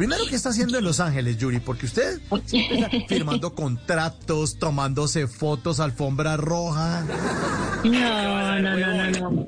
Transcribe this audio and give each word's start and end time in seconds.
Primero, 0.00 0.24
¿qué 0.30 0.36
está 0.36 0.48
haciendo 0.48 0.78
en 0.78 0.84
Los 0.84 0.98
Ángeles, 0.98 1.36
Yuri? 1.36 1.60
Porque 1.60 1.84
usted 1.84 2.20
siempre 2.46 2.78
está 2.78 2.90
firmando 3.06 3.54
contratos, 3.54 4.58
tomándose 4.58 5.26
fotos, 5.26 5.78
alfombra 5.78 6.38
roja. 6.38 7.04
No, 7.84 8.58
no, 8.60 8.78
no, 8.78 9.10
no, 9.10 9.30
no. 9.30 9.46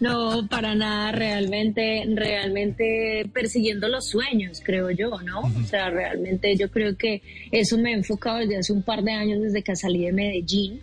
no, 0.00 0.48
para 0.48 0.76
nada, 0.76 1.10
realmente, 1.10 2.04
realmente 2.14 3.28
persiguiendo 3.34 3.88
los 3.88 4.08
sueños, 4.08 4.62
creo 4.64 4.92
yo, 4.92 5.20
¿no? 5.20 5.40
O 5.40 5.66
sea, 5.66 5.90
realmente 5.90 6.56
yo 6.56 6.70
creo 6.70 6.96
que 6.96 7.22
eso 7.50 7.76
me 7.76 7.90
he 7.90 7.94
enfocado 7.94 8.38
desde 8.38 8.58
hace 8.58 8.72
un 8.72 8.84
par 8.84 9.02
de 9.02 9.10
años, 9.10 9.42
desde 9.42 9.64
que 9.64 9.74
salí 9.74 10.04
de 10.04 10.12
Medellín, 10.12 10.80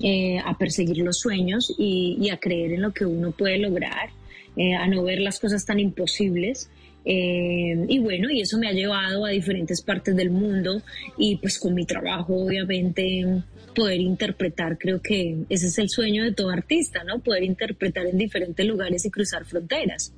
eh, 0.00 0.40
a 0.44 0.58
perseguir 0.58 1.04
los 1.04 1.20
sueños 1.20 1.72
y, 1.78 2.30
a 2.30 2.38
creer 2.38 2.72
en 2.72 2.82
lo 2.82 2.92
que 2.92 3.06
uno 3.06 3.30
puede 3.30 3.58
lograr, 3.58 4.10
eh, 4.56 4.74
a 4.74 4.88
no 4.88 5.04
ver 5.04 5.20
las 5.20 5.38
cosas 5.38 5.64
tan 5.64 5.78
imposibles. 5.78 6.68
Eh, 7.10 7.86
y 7.88 7.98
bueno, 8.00 8.28
y 8.30 8.42
eso 8.42 8.58
me 8.58 8.68
ha 8.68 8.72
llevado 8.72 9.24
a 9.24 9.30
diferentes 9.30 9.80
partes 9.80 10.14
del 10.14 10.28
mundo 10.28 10.82
y 11.16 11.36
pues 11.36 11.58
con 11.58 11.72
mi 11.72 11.86
trabajo 11.86 12.34
obviamente 12.36 13.42
poder 13.74 13.98
interpretar, 13.98 14.76
creo 14.76 15.00
que 15.00 15.38
ese 15.48 15.68
es 15.68 15.78
el 15.78 15.88
sueño 15.88 16.22
de 16.22 16.32
todo 16.32 16.50
artista, 16.50 17.04
¿no? 17.04 17.20
Poder 17.20 17.44
interpretar 17.44 18.04
en 18.04 18.18
diferentes 18.18 18.66
lugares 18.66 19.06
y 19.06 19.10
cruzar 19.10 19.46
fronteras. 19.46 20.12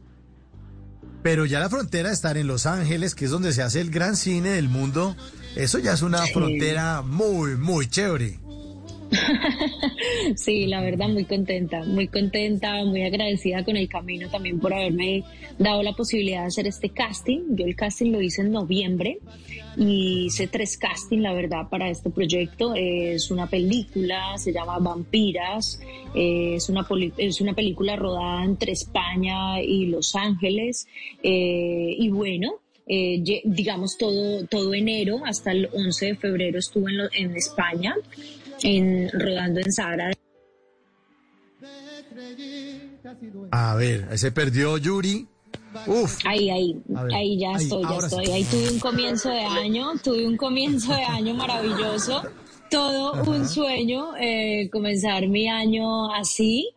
Pero 1.23 1.47
ya 1.47 1.61
la 1.61 1.71
frontera 1.71 2.09
de 2.09 2.15
estar 2.15 2.37
en 2.37 2.49
Los 2.49 2.67
Ángeles, 2.67 3.15
que 3.15 3.27
es 3.27 3.31
donde 3.31 3.53
se 3.53 3.63
hace 3.63 3.81
el 3.81 3.91
gran 3.91 4.17
cine 4.17 4.51
del 4.51 4.69
mundo, 4.69 5.15
eso 5.55 5.79
ya 5.79 5.93
es 5.93 6.03
una 6.03 6.27
frontera 6.27 7.03
muy, 7.03 7.55
muy 7.57 7.89
chévere. 7.89 8.40
sí, 10.37 10.67
la 10.67 10.81
verdad, 10.81 11.09
muy 11.09 11.25
contenta, 11.25 11.85
muy 11.85 12.09
contenta, 12.09 12.85
muy 12.85 13.03
agradecida 13.03 13.65
con 13.65 13.77
el 13.77 13.89
camino 13.89 14.29
también 14.29 14.61
por 14.61 14.73
haberme 14.73 15.25
dado 15.59 15.83
la 15.83 15.93
posibilidad 15.95 16.43
de 16.43 16.47
hacer 16.47 16.67
este 16.67 16.91
casting. 16.91 17.57
Yo 17.57 17.67
el 17.67 17.75
casting 17.75 18.13
lo 18.13 18.23
hice 18.23 18.43
en 18.43 18.53
noviembre 18.53 19.19
y 19.77 20.27
hice 20.27 20.47
tres 20.47 20.77
castings, 20.77 21.23
la 21.23 21.33
verdad, 21.33 21.69
para 21.69 21.91
este 21.91 22.11
proyecto. 22.11 22.75
Es 22.75 23.31
una 23.31 23.49
película, 23.49 24.37
se 24.39 24.53
llama 24.53 24.79
Vampiras, 24.79 25.81
es, 26.15 26.69
una 26.69 26.87
es 27.17 27.41
una 27.41 27.55
película 27.55 27.97
rodada 27.97 28.45
entre 28.45 28.73
España 28.73 29.61
y 29.61 29.87
Los 29.87 30.15
Ángeles. 30.15 30.87
Eh, 31.23 31.97
y 31.99 32.09
bueno, 32.11 32.61
eh, 32.87 33.23
digamos 33.45 33.99
todo, 33.99 34.47
todo 34.47 34.73
enero 34.73 35.21
hasta 35.25 35.51
el 35.53 35.69
11 35.73 36.07
de 36.07 36.17
febrero 36.17 36.59
estuve 36.59 36.93
en, 36.93 37.31
en 37.31 37.37
España 37.37 37.95
en, 38.63 39.11
rodando 39.13 39.61
en 39.61 39.73
Sahara. 39.73 40.11
A 43.51 43.75
ver, 43.75 44.19
se 44.19 44.33
perdió 44.33 44.79
Yuri. 44.79 45.27
Uf. 45.87 46.19
Ahí, 46.27 46.51
ahí, 46.51 46.77
ahí 47.15 47.39
ya 47.39 47.53
estoy, 47.53 47.83
ya 47.83 47.97
estoy. 47.99 48.27
Ahí 48.27 48.45
tuve 48.45 48.71
un 48.71 48.81
comienzo 48.81 49.31
de 49.31 49.41
año, 49.41 49.93
tuve 50.03 50.27
un 50.27 50.37
comienzo 50.37 50.95
de 50.95 51.05
año 51.05 51.35
maravilloso. 51.35 52.23
Todo 52.71 53.23
un 53.25 53.49
sueño, 53.49 54.17
eh, 54.17 54.69
comenzar 54.71 55.27
mi 55.29 55.49
año 55.49 56.13
así. 56.13 56.71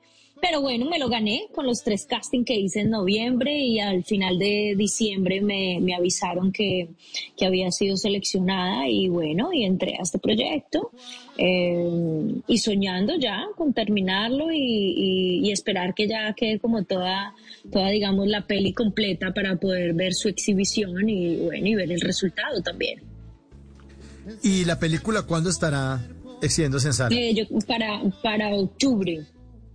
Pero 0.43 0.59
bueno, 0.59 0.85
me 0.89 0.99
lo 0.99 1.07
gané 1.07 1.47
con 1.55 1.65
los 1.65 1.83
tres 1.83 2.05
castings 2.05 2.45
que 2.45 2.53
hice 2.53 2.81
en 2.81 2.89
noviembre 2.89 3.57
y 3.57 3.79
al 3.79 4.03
final 4.03 4.37
de 4.37 4.75
diciembre 4.77 5.39
me, 5.39 5.79
me 5.79 5.95
avisaron 5.95 6.51
que, 6.51 6.89
que, 7.37 7.45
había 7.45 7.71
sido 7.71 7.95
seleccionada 7.95 8.89
y 8.89 9.07
bueno, 9.07 9.53
y 9.53 9.63
entré 9.63 9.95
a 9.97 10.01
este 10.01 10.19
proyecto 10.19 10.91
eh, 11.37 12.41
y 12.45 12.57
soñando 12.57 13.15
ya 13.15 13.45
con 13.55 13.71
terminarlo 13.71 14.51
y, 14.51 15.39
y, 15.45 15.51
esperar 15.53 15.93
que 15.93 16.09
ya 16.09 16.33
quede 16.33 16.59
como 16.59 16.83
toda, 16.83 17.33
toda, 17.71 17.87
digamos, 17.87 18.27
la 18.27 18.45
peli 18.45 18.73
completa 18.73 19.33
para 19.33 19.55
poder 19.55 19.93
ver 19.93 20.13
su 20.13 20.27
exhibición 20.27 21.07
y 21.07 21.37
bueno, 21.37 21.67
y 21.67 21.75
ver 21.75 21.89
el 21.89 22.01
resultado 22.01 22.61
también. 22.61 23.01
¿Y 24.43 24.65
la 24.65 24.77
película 24.77 25.21
cuándo 25.21 25.49
estará 25.49 26.05
exhibiéndose 26.41 26.87
en 26.87 26.93
sala? 26.93 27.15
Eh, 27.15 27.47
para, 27.65 28.01
para 28.21 28.53
octubre 28.55 29.25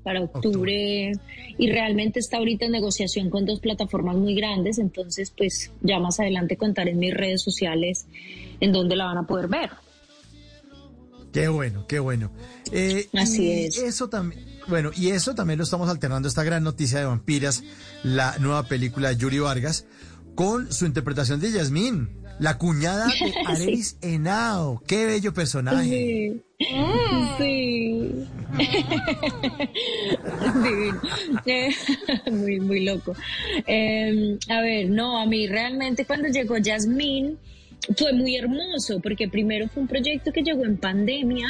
para 0.09 0.23
octubre, 0.23 1.13
y 1.59 1.71
realmente 1.71 2.19
está 2.19 2.39
ahorita 2.39 2.65
en 2.65 2.73
negociación 2.73 3.29
con 3.29 3.45
dos 3.45 3.61
plataformas 3.61 4.17
muy 4.17 4.35
grandes, 4.35 4.79
entonces 4.79 5.31
pues 5.37 5.71
ya 5.83 5.99
más 5.99 6.19
adelante 6.19 6.57
contaré 6.57 6.93
en 6.93 6.99
mis 6.99 7.13
redes 7.13 7.43
sociales 7.43 8.07
en 8.59 8.73
donde 8.73 8.97
la 8.97 9.05
van 9.05 9.19
a 9.19 9.27
poder 9.27 9.49
ver. 9.49 9.71
Qué 11.31 11.49
bueno, 11.49 11.87
qué 11.87 11.99
bueno. 11.99 12.31
Eh, 12.73 13.07
Así 13.13 13.53
es. 13.53 13.77
Eso 13.77 14.09
también, 14.09 14.43
bueno, 14.67 14.93
y 14.97 15.11
eso 15.11 15.35
también 15.35 15.59
lo 15.59 15.65
estamos 15.65 15.91
alternando, 15.91 16.27
esta 16.27 16.43
gran 16.43 16.65
noticia 16.65 17.01
de 17.01 17.05
Vampiras, 17.05 17.63
la 18.03 18.39
nueva 18.39 18.63
película 18.63 19.11
de 19.11 19.17
Yuri 19.19 19.41
Vargas, 19.41 19.85
con 20.35 20.73
su 20.73 20.87
interpretación 20.87 21.39
de 21.39 21.53
Yasmín, 21.53 22.09
la 22.39 22.59
cuñada 22.59 23.07
de 23.07 23.35
Arelis 23.47 23.97
Henao. 24.01 24.83
Qué 24.87 25.07
bello 25.07 25.35
personaje. 25.35 26.37
Sí. 27.39 28.27
muy, 32.31 32.61
muy 32.61 32.85
loco. 32.85 33.15
Em, 33.67 34.39
a 34.49 34.61
ver, 34.61 34.91
no, 34.91 35.21
a 35.21 35.27
mí 35.27 35.47
realmente 35.47 36.05
cuando 36.05 36.29
llegó 36.29 36.57
Jasmine 36.63 37.37
fue 37.97 38.13
muy 38.13 38.37
hermoso 38.37 39.01
porque 39.01 39.29
primero 39.29 39.69
fue 39.69 39.83
un 39.83 39.89
proyecto 39.89 40.33
que 40.33 40.43
llegó 40.43 40.65
en 40.65 40.77
pandemia 40.77 41.49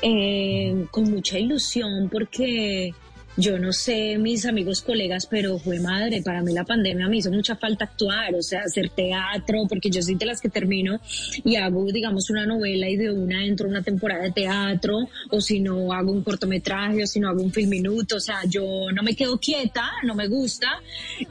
eh, 0.00 0.86
con 0.90 1.10
mucha 1.10 1.38
ilusión 1.38 2.08
porque 2.10 2.94
yo 3.36 3.58
no 3.58 3.72
sé, 3.72 4.16
mis 4.18 4.46
amigos, 4.46 4.80
colegas, 4.80 5.26
pero 5.26 5.58
fue 5.58 5.78
madre, 5.78 6.22
para 6.22 6.42
mí 6.42 6.52
la 6.52 6.64
pandemia 6.64 7.08
me 7.08 7.18
hizo 7.18 7.30
mucha 7.30 7.56
falta 7.56 7.84
actuar, 7.84 8.34
o 8.34 8.42
sea, 8.42 8.62
hacer 8.62 8.88
teatro, 8.88 9.66
porque 9.68 9.90
yo 9.90 10.00
soy 10.00 10.14
de 10.14 10.24
las 10.24 10.40
que 10.40 10.48
termino 10.48 11.00
y 11.44 11.56
hago, 11.56 11.84
digamos, 11.92 12.30
una 12.30 12.46
novela 12.46 12.88
y 12.88 12.96
de 12.96 13.12
una 13.12 13.44
entro 13.44 13.68
una 13.68 13.82
temporada 13.82 14.24
de 14.24 14.32
teatro, 14.32 15.08
o 15.30 15.40
si 15.40 15.60
no 15.60 15.92
hago 15.92 16.12
un 16.12 16.22
cortometraje, 16.22 17.02
o 17.02 17.06
si 17.06 17.20
no 17.20 17.28
hago 17.28 17.42
un 17.42 17.52
film 17.52 17.70
minuto, 17.70 18.16
o 18.16 18.20
sea, 18.20 18.40
yo 18.48 18.90
no 18.94 19.02
me 19.02 19.14
quedo 19.14 19.38
quieta, 19.38 19.90
no 20.04 20.14
me 20.14 20.28
gusta, 20.28 20.80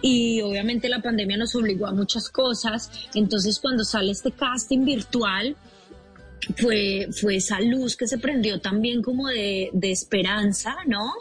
y 0.01 0.41
obviamente 0.41 0.89
la 0.89 1.01
pandemia 1.01 1.37
nos 1.37 1.55
obligó 1.55 1.87
a 1.87 1.93
muchas 1.93 2.29
cosas, 2.29 2.91
entonces 3.16 3.59
cuando 3.59 3.83
sale 3.83 4.11
este 4.11 4.31
casting 4.31 4.85
virtual, 4.85 5.55
fue, 6.57 7.07
fue 7.11 7.37
esa 7.37 7.59
luz 7.59 7.95
que 7.95 8.07
se 8.07 8.17
prendió 8.17 8.59
también 8.59 9.01
como 9.01 9.27
de, 9.27 9.69
de 9.73 9.91
esperanza, 9.91 10.75
¿no? 10.85 11.11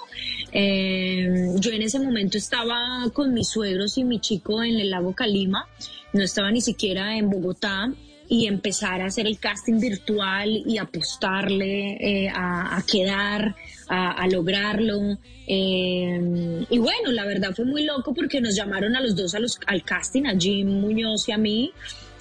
Eh, 0.56 1.48
yo 1.56 1.72
en 1.72 1.82
ese 1.82 1.98
momento 1.98 2.38
estaba 2.38 3.10
con 3.12 3.34
mis 3.34 3.48
suegros 3.48 3.98
y 3.98 4.04
mi 4.04 4.20
chico 4.20 4.62
en 4.62 4.78
el 4.78 4.91
lago 4.91 5.12
Calima, 5.12 5.66
no 6.12 6.22
estaba 6.22 6.53
ni 6.53 6.60
siquiera 6.60 7.19
en 7.19 7.28
Bogotá 7.28 7.92
y 8.28 8.47
empezar 8.47 9.00
a 9.03 9.06
hacer 9.06 9.26
el 9.26 9.38
casting 9.38 9.81
virtual 9.81 10.62
y 10.64 10.78
apostarle 10.78 11.97
eh, 12.00 12.31
a, 12.32 12.81
quedar, 12.91 13.56
a, 13.88 14.26
lograrlo. 14.28 15.19
Eh, 15.47 16.64
y 16.70 16.78
bueno, 16.78 17.10
la 17.10 17.26
verdad 17.26 17.53
fue 17.54 17.64
muy 17.64 17.84
loco 17.84 18.14
porque 18.14 18.41
nos 18.41 18.54
llamaron 18.54 18.97
a 18.97 19.00
los 19.00 19.14
dos 19.14 19.34
a 19.34 19.41
los, 19.41 19.59
al 19.66 19.82
casting, 19.82 20.25
a 20.25 20.38
Jim 20.38 20.69
Muñoz 20.69 21.28
y 21.28 21.32
a 21.32 21.38
mí. 21.38 21.72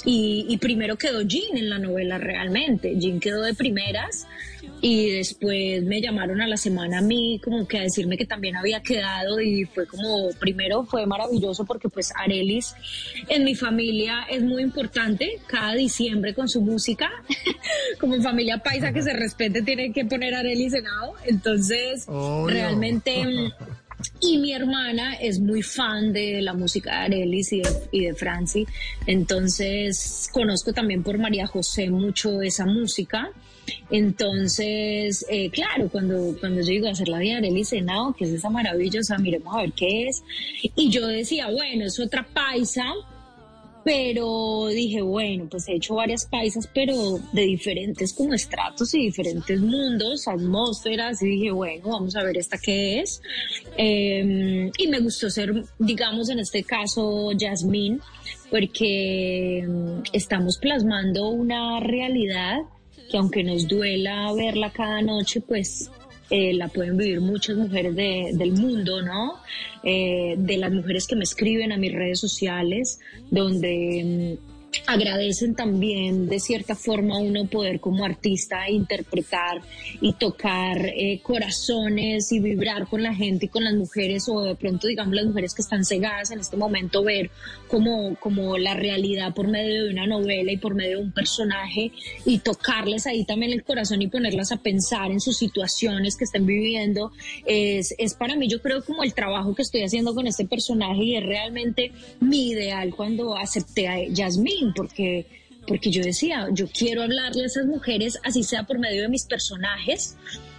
Y, 0.06 0.58
primero 0.58 0.98
quedó 0.98 1.22
Jean 1.22 1.56
en 1.56 1.70
la 1.70 1.80
novela 1.80 2.18
realmente. 2.18 2.96
Jean 2.98 3.22
quedó 3.22 3.42
de 3.42 3.54
primeras 3.54 4.28
y 4.86 5.12
después 5.12 5.82
me 5.84 6.02
llamaron 6.02 6.42
a 6.42 6.48
la 6.48 6.58
semana 6.58 6.98
a 6.98 7.02
mí 7.02 7.40
como 7.42 7.66
que 7.66 7.78
a 7.78 7.84
decirme 7.84 8.18
que 8.18 8.26
también 8.26 8.58
había 8.58 8.82
quedado 8.82 9.40
y 9.40 9.64
fue 9.64 9.88
como, 9.88 10.30
primero 10.42 10.84
fue 10.84 11.06
maravilloso 11.06 11.64
porque 11.64 11.88
pues 11.88 12.12
Arelis 12.18 12.76
en 13.30 13.46
mi 13.46 13.56
familia 13.56 14.26
es 14.30 14.44
muy 14.44 14.62
importante, 14.62 15.40
cada 15.48 15.76
diciembre 15.76 16.34
con 16.34 16.50
su 16.50 16.60
música, 16.62 17.10
como 17.98 18.22
familia 18.22 18.58
paisa 18.58 18.92
que 18.92 19.02
se 19.02 19.14
respete 19.14 19.62
tiene 19.62 19.94
que 19.94 20.04
poner 20.04 20.36
Arelis 20.36 20.74
en 20.74 20.84
entonces 21.28 22.06
realmente 22.46 23.24
y 24.22 24.38
mi 24.38 24.54
hermana 24.54 25.16
es 25.16 25.40
muy 25.40 25.62
fan 25.62 26.14
de 26.14 26.42
la 26.42 26.54
música 26.54 26.92
de 26.92 26.98
Arelis 26.98 27.54
y 27.54 27.62
de, 27.62 27.70
y 27.92 28.06
de 28.06 28.14
Franci, 28.14 28.66
entonces 29.06 30.30
conozco 30.32 30.74
también 30.74 31.04
por 31.04 31.18
María 31.18 31.48
José 31.48 31.90
mucho 31.90 32.42
esa 32.42 32.66
música. 32.66 33.30
Entonces, 33.90 35.26
eh, 35.30 35.50
claro, 35.50 35.88
cuando, 35.90 36.36
cuando 36.40 36.60
yo 36.62 36.68
digo 36.68 36.90
hacer 36.90 37.08
la 37.08 37.20
vida 37.20 37.34
de 37.34 37.48
Arelis 37.48 37.70
Senado, 37.70 38.14
que 38.14 38.26
es 38.26 38.32
esa 38.32 38.50
maravillosa, 38.50 39.18
miremos 39.18 39.56
a 39.56 39.62
ver 39.62 39.72
qué 39.72 40.08
es. 40.08 40.22
Y 40.76 40.90
yo 40.90 41.08
decía, 41.08 41.50
bueno, 41.50 41.86
es 41.86 41.98
otra 42.00 42.28
paisa, 42.34 42.84
pero 43.84 44.68
dije, 44.68 45.02
bueno, 45.02 45.48
pues 45.50 45.68
he 45.68 45.76
hecho 45.76 45.96
varias 45.96 46.26
paisas, 46.26 46.70
pero 46.74 47.20
de 47.34 47.42
diferentes 47.42 48.14
como 48.14 48.34
estratos 48.34 48.94
y 48.94 49.00
diferentes 49.00 49.60
mundos, 49.60 50.28
atmósferas, 50.28 51.22
y 51.22 51.28
dije, 51.28 51.52
bueno, 51.52 51.90
vamos 51.90 52.16
a 52.16 52.24
ver 52.24 52.38
esta 52.38 52.58
qué 52.58 53.02
es. 53.02 53.22
Em, 53.78 54.72
y 54.78 54.88
me 54.88 55.00
gustó 55.00 55.30
ser, 55.30 55.64
digamos, 55.80 56.30
en 56.30 56.40
este 56.40 56.64
caso, 56.64 57.32
Yasmín, 57.34 58.00
porque 58.50 59.60
em, 59.60 60.02
estamos 60.14 60.58
plasmando 60.58 61.28
una 61.30 61.80
realidad 61.80 62.60
que 63.12 63.18
aunque 63.18 63.44
nos 63.44 63.68
duela 63.68 64.32
verla 64.34 64.72
cada 64.72 65.02
noche, 65.02 65.42
pues 65.42 65.92
eh, 66.36 66.52
la 66.52 66.68
pueden 66.68 66.98
vivir 66.98 67.22
muchas 67.22 67.56
mujeres 67.56 67.96
del 67.96 68.54
mundo, 68.54 69.04
¿no? 69.04 69.36
Eh, 69.84 70.34
de 70.36 70.58
las 70.58 70.72
mujeres 70.72 71.06
que 71.06 71.16
me 71.16 71.26
escriben 71.26 71.72
a 71.72 71.78
mis 71.78 71.94
redes 71.94 72.20
sociales, 72.20 73.00
donde 73.30 74.40
mm, 74.40 74.53
agradecen 74.86 75.56
también 75.56 76.28
de 76.28 76.40
cierta 76.40 76.76
forma 76.76 77.18
uno 77.18 77.46
poder 77.46 77.80
como 77.80 78.06
artista 78.06 78.70
interpretar 78.70 79.62
y 80.02 80.14
tocar 80.14 80.86
eh, 80.86 81.20
corazones 81.22 82.32
y 82.32 82.40
vibrar 82.40 82.88
con 82.88 83.04
la 83.04 83.14
gente 83.14 83.46
y 83.46 83.50
con 83.50 83.64
las 83.64 83.74
mujeres 83.74 84.28
o 84.30 84.42
de 84.42 84.56
pronto 84.56 84.88
digamos 84.88 85.14
las 85.14 85.26
mujeres 85.26 85.54
que 85.54 85.62
están 85.62 85.86
cegadas 85.86 86.32
en 86.32 86.40
este 86.40 86.58
momento 86.58 87.04
ver 87.04 87.30
como, 87.68 88.16
como 88.20 88.58
la 88.58 88.74
realidad 88.74 89.34
por 89.34 89.48
medio 89.48 89.86
de 89.86 89.92
una 89.92 90.08
novela 90.08 90.52
y 90.52 90.58
por 90.58 90.76
medio 90.76 90.98
de 90.98 91.04
un 91.04 91.12
personaje 91.12 91.92
y 92.26 92.40
tocarles 92.40 93.08
ahí 93.08 93.26
también 93.26 93.52
el 93.52 93.64
corazón 93.64 94.02
y 94.02 94.08
ponerlas 94.08 94.52
a 94.52 94.58
pensar 94.58 95.12
en 95.12 95.20
sus 95.20 95.38
situaciones 95.38 96.16
que 96.16 96.26
estén 96.26 96.46
viviendo 96.46 97.12
es, 97.46 97.94
es 97.98 98.14
para 98.14 98.36
mí 98.36 98.48
yo 98.48 98.62
creo 98.62 98.84
como 98.84 99.04
el 99.04 99.14
trabajo 99.14 99.56
que 99.56 99.62
estoy 99.62 99.84
haciendo 99.84 100.14
con 100.14 100.28
este 100.28 100.46
personaje 100.46 101.04
y 101.04 101.16
es 101.16 101.26
realmente 101.26 101.92
mi 102.20 102.50
ideal 102.50 102.94
cuando 102.96 103.38
acepté 103.38 103.88
a 103.88 104.04
Yasmín 104.08 104.63
porque, 104.76 105.26
porque 105.68 105.92
yo 105.92 106.04
decía, 106.04 106.48
yo 106.52 106.68
quiero 106.68 107.04
hablarle 107.04 107.44
a 107.44 107.46
esas 107.48 107.66
mujeres, 107.66 108.20
así 108.24 108.44
sea 108.44 108.64
por 108.64 108.80
medio 108.80 109.02
de 109.02 109.10
mis 109.10 109.26
personajes, 109.26 110.16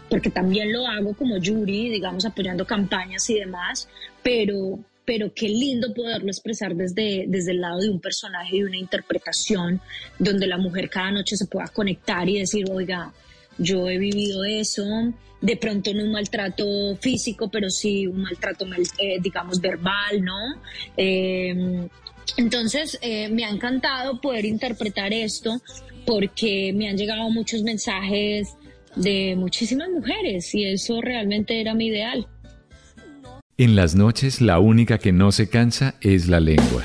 porque 0.09 0.31
también 0.31 0.73
lo 0.73 0.87
hago 0.87 1.15
como 1.15 1.39
Yuri, 1.39 1.89
digamos, 1.89 2.25
apoyando 2.25 2.67
campañas 2.67 3.29
y 3.31 3.35
demás, 3.35 3.89
pero, 4.23 4.79
pero 5.05 5.33
qué 5.35 5.49
lindo 5.49 5.95
poderlo 5.95 6.29
expresar 6.29 6.75
desde, 6.75 7.25
desde 7.29 7.53
el 7.53 7.61
lado 7.61 7.81
de 7.81 7.91
un 7.91 8.01
personaje 8.01 8.57
y 8.57 8.65
una 8.65 8.77
interpretación 8.77 9.81
donde 10.19 10.47
la 10.47 10.59
mujer 10.59 10.91
cada 10.91 11.11
noche 11.11 11.37
se 11.37 11.47
pueda 11.47 11.69
conectar 11.69 12.29
y 12.29 12.39
decir, 12.39 12.67
oiga, 12.71 13.13
yo 13.59 13.89
he 13.89 13.99
vivido 13.99 14.45
eso, 14.45 14.85
de 15.41 15.57
pronto 15.57 15.93
no 15.93 16.05
un 16.05 16.13
maltrato 16.13 16.97
físico, 16.97 17.49
pero 17.51 17.71
sí 17.71 18.07
un 18.07 18.23
maltrato, 18.23 18.67
eh, 18.99 19.19
digamos, 19.21 19.61
verbal, 19.61 20.23
¿no? 20.23 20.39
Eh, 20.97 21.89
entonces, 22.37 22.99
eh, 23.03 23.29
me 23.29 23.45
ha 23.45 23.51
encantado 23.51 24.21
poder 24.21 24.45
interpretar 24.45 25.13
esto 25.13 25.61
porque 26.07 26.73
me 26.75 26.89
han 26.89 26.97
llegado 26.97 27.31
muchos 27.31 27.63
mensajes 27.63 28.49
de 28.97 29.35
muchísimas 29.37 29.89
mujeres 29.91 30.55
y 30.55 30.65
eso 30.65 31.01
realmente 31.01 31.61
era 31.61 31.75
mi 31.75 31.87
ideal. 31.87 32.27
En 33.57 33.77
las 33.77 33.95
noches 33.95 34.41
la 34.41 34.59
única 34.59 34.99
que 34.99 35.13
no 35.13 35.31
se 35.33 35.49
cansa 35.49 35.95
es 36.01 36.29
la 36.29 36.41
lengua. 36.41 36.85